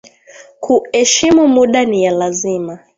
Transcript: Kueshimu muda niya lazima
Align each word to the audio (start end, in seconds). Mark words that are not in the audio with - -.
Kueshimu 0.59 1.47
muda 1.47 1.81
niya 1.89 2.11
lazima 2.11 2.73